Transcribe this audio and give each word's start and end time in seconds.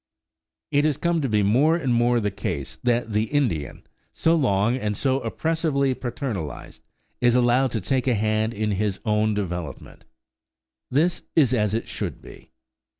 It 0.71 0.83
has 0.85 0.97
come 0.97 1.21
to 1.21 1.29
be 1.29 1.43
more 1.43 1.75
and 1.75 1.93
more 1.93 2.19
the 2.19 2.31
case 2.31 2.79
that 2.81 3.13
the 3.13 3.25
Indian, 3.25 3.83
so 4.11 4.33
long 4.33 4.75
and 4.75 4.97
so 4.97 5.19
oppressively 5.19 5.93
paternalized, 5.93 6.81
is 7.21 7.35
allowed 7.35 7.69
to 7.73 7.81
take 7.81 8.07
a 8.07 8.15
hand 8.15 8.51
in 8.51 8.71
his 8.71 8.99
own 9.05 9.35
development. 9.35 10.05
This 10.89 11.21
is 11.35 11.53
as 11.53 11.75
it 11.75 11.87
should 11.87 12.19
be. 12.19 12.49